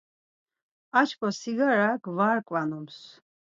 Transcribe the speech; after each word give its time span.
Aşǩva 0.99 1.29
sigarak 1.41 2.03
var 2.17 2.37
ǩvanums. 2.47 2.97